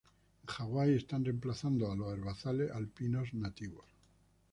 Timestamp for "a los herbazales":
1.91-2.71